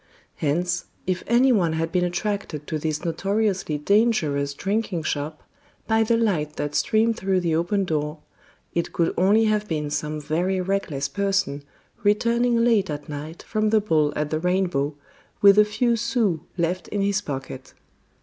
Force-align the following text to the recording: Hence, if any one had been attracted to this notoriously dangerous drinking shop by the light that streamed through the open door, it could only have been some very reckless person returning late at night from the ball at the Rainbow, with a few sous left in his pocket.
Hence, 0.37 0.85
if 1.05 1.23
any 1.27 1.51
one 1.51 1.73
had 1.73 1.91
been 1.91 2.03
attracted 2.03 2.65
to 2.65 2.79
this 2.79 3.05
notoriously 3.05 3.77
dangerous 3.77 4.55
drinking 4.55 5.03
shop 5.03 5.43
by 5.85 6.01
the 6.01 6.17
light 6.17 6.55
that 6.55 6.73
streamed 6.73 7.17
through 7.17 7.41
the 7.41 7.53
open 7.55 7.85
door, 7.85 8.17
it 8.73 8.93
could 8.93 9.13
only 9.15 9.45
have 9.45 9.67
been 9.67 9.91
some 9.91 10.19
very 10.19 10.59
reckless 10.59 11.07
person 11.07 11.61
returning 12.01 12.63
late 12.65 12.89
at 12.89 13.09
night 13.09 13.43
from 13.43 13.69
the 13.69 13.79
ball 13.79 14.11
at 14.15 14.31
the 14.31 14.39
Rainbow, 14.39 14.95
with 15.39 15.59
a 15.59 15.65
few 15.65 15.95
sous 15.95 16.39
left 16.57 16.87
in 16.87 17.01
his 17.03 17.21
pocket. 17.21 17.75